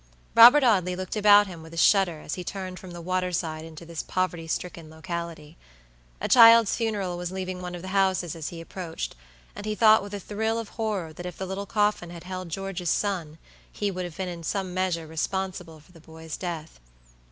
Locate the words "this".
3.85-4.01